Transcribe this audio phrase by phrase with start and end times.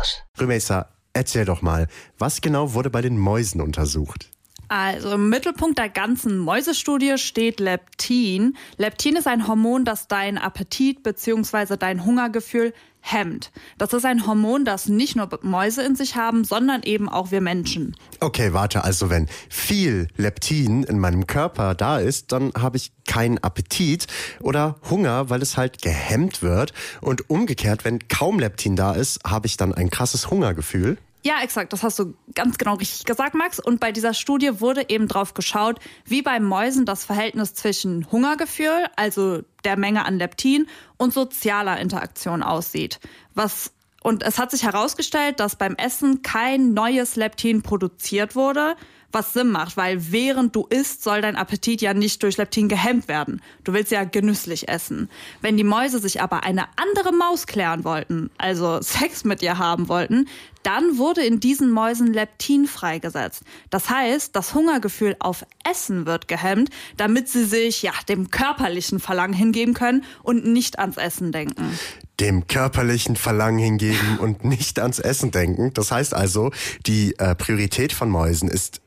[0.00, 0.22] Campus.
[0.38, 1.86] Rümeysa, erzähl doch mal,
[2.18, 4.30] was genau wurde bei den Mäusen untersucht?
[4.68, 8.56] Also im Mittelpunkt der ganzen Mäusestudie steht Leptin.
[8.76, 11.76] Leptin ist ein Hormon, das deinen Appetit bzw.
[11.76, 13.50] dein Hungergefühl hemmt.
[13.78, 17.40] Das ist ein Hormon, das nicht nur Mäuse in sich haben, sondern eben auch wir
[17.40, 17.96] Menschen.
[18.20, 23.38] Okay, warte, also wenn viel Leptin in meinem Körper da ist, dann habe ich keinen
[23.38, 24.06] Appetit
[24.40, 26.72] oder Hunger, weil es halt gehemmt wird.
[27.00, 30.98] Und umgekehrt, wenn kaum Leptin da ist, habe ich dann ein krasses Hungergefühl.
[31.22, 31.72] Ja, exakt.
[31.72, 33.60] Das hast du ganz genau richtig gesagt, Max.
[33.60, 38.86] Und bei dieser Studie wurde eben drauf geschaut, wie bei Mäusen das Verhältnis zwischen Hungergefühl,
[38.96, 43.00] also der Menge an Leptin, und sozialer Interaktion aussieht.
[43.34, 48.76] Was und es hat sich herausgestellt, dass beim Essen kein neues Leptin produziert wurde,
[49.12, 53.08] was Sinn macht, weil während du isst, soll dein Appetit ja nicht durch Leptin gehemmt
[53.08, 53.42] werden.
[53.64, 55.10] Du willst ja genüsslich essen.
[55.40, 59.88] Wenn die Mäuse sich aber eine andere Maus klären wollten, also Sex mit ihr haben
[59.88, 60.28] wollten,
[60.62, 63.42] dann wurde in diesen Mäusen Leptin freigesetzt.
[63.70, 69.34] Das heißt, das Hungergefühl auf Essen wird gehemmt, damit sie sich ja dem körperlichen Verlangen
[69.34, 71.78] hingeben können und nicht ans Essen denken
[72.20, 75.72] dem körperlichen Verlangen hingeben und nicht ans Essen denken.
[75.74, 76.50] Das heißt also,
[76.86, 78.80] die äh, Priorität von Mäusen ist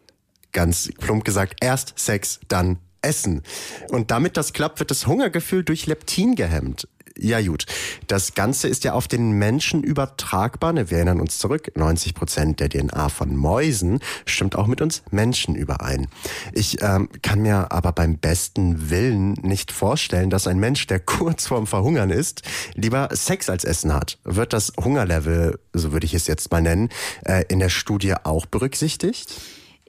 [0.51, 3.41] ganz plump gesagt erst Sex, dann Essen.
[3.89, 6.87] Und damit das klappt, wird das Hungergefühl durch Leptin gehemmt.
[7.17, 7.65] Ja gut,
[8.07, 10.73] das Ganze ist ja auf den Menschen übertragbar.
[10.75, 15.55] Wir erinnern uns zurück, 90 Prozent der DNA von Mäusen stimmt auch mit uns Menschen
[15.55, 16.07] überein.
[16.53, 21.47] Ich ähm, kann mir aber beim besten Willen nicht vorstellen, dass ein Mensch, der kurz
[21.47, 22.41] vorm Verhungern ist,
[22.73, 24.17] lieber Sex als Essen hat.
[24.23, 26.89] Wird das Hungerlevel, so würde ich es jetzt mal nennen,
[27.25, 29.39] äh, in der Studie auch berücksichtigt?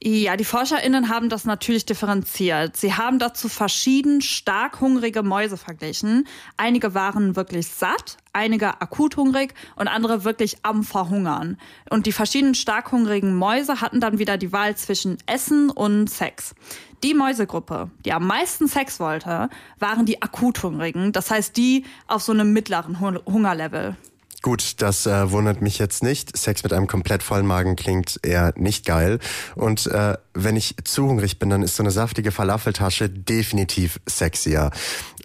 [0.06, 2.76] Ja, die ForscherInnen haben das natürlich differenziert.
[2.76, 6.28] Sie haben dazu verschieden stark hungrige Mäuse verglichen.
[6.58, 11.56] Einige waren wirklich satt, einige akut hungrig und andere wirklich am Verhungern.
[11.88, 16.54] Und die verschiedenen stark hungrigen Mäuse hatten dann wieder die Wahl zwischen Essen und Sex.
[17.02, 19.48] Die Mäusegruppe, die am meisten Sex wollte,
[19.78, 21.12] waren die akut hungrigen.
[21.12, 23.96] Das heißt, die auf so einem mittleren Hungerlevel.
[24.44, 26.36] Gut, das äh, wundert mich jetzt nicht.
[26.36, 29.18] Sex mit einem komplett vollen Magen klingt eher nicht geil.
[29.54, 34.70] Und äh, wenn ich zu hungrig bin, dann ist so eine saftige Falafeltasche definitiv sexier.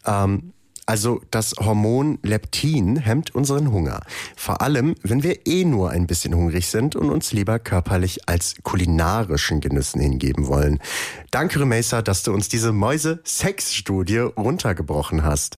[0.06, 0.54] Ähm,
[0.86, 4.00] also das Hormon Leptin hemmt unseren Hunger.
[4.38, 8.56] Vor allem, wenn wir eh nur ein bisschen hungrig sind und uns lieber körperlich als
[8.64, 10.80] kulinarischen Genüssen hingeben wollen.
[11.30, 15.58] Danke, Remesa, dass du uns diese Mäuse-Sex-Studie runtergebrochen hast